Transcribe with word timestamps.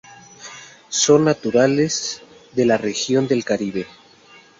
Son 0.89 1.25
naturales 1.25 2.23
de 2.53 2.65
la 2.65 2.79
región 2.79 3.27
del 3.27 3.45
Caribe. 3.45 3.85